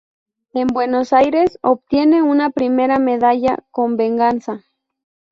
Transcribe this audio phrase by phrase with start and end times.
[0.55, 4.63] En Buenos Aires obtiene una primera medalla con "Venganza".